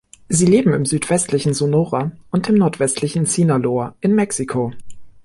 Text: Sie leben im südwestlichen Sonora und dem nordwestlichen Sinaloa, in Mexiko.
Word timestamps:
Sie 0.29 0.47
leben 0.47 0.73
im 0.73 0.83
südwestlichen 0.87 1.53
Sonora 1.53 2.11
und 2.31 2.47
dem 2.47 2.55
nordwestlichen 2.55 3.27
Sinaloa, 3.27 3.93
in 4.01 4.15
Mexiko. 4.15 4.71